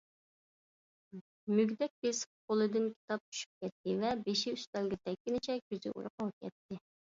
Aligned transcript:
مۈگدەك 1.57 1.93
بېسىپ 2.07 2.33
قولىدىن 2.49 2.89
كىتاب 2.95 3.23
چۈشۈپ 3.29 3.53
كەتتى 3.67 3.97
ۋە 4.03 4.17
بېشى 4.27 4.57
ئۈستەلگە 4.57 5.03
تەگكىنىچە 5.07 5.63
كۆزى 5.69 5.97
ئۇيقۇغا 5.97 6.35
كەتتى. 6.43 6.85